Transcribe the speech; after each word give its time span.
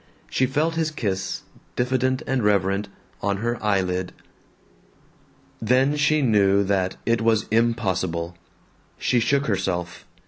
She 0.31 0.47
felt 0.47 0.73
his 0.73 0.89
kiss, 0.89 1.43
diffident 1.75 2.23
and 2.25 2.41
reverent, 2.43 2.87
on 3.21 3.37
her 3.37 3.63
eyelid. 3.63 4.13
Then 5.61 5.95
she 5.95 6.23
knew 6.23 6.63
that 6.63 6.95
it 7.05 7.21
was 7.21 7.45
impossible. 7.51 8.35
She 8.97 9.19
shook 9.19 9.45
herself. 9.45 10.07